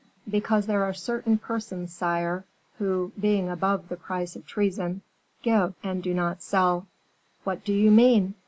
[0.27, 2.43] "Because there are certain persons, sire,
[2.79, 5.03] who, being above the price of treason,
[5.43, 6.87] give, and do not sell."
[7.43, 8.33] "What do you mean?"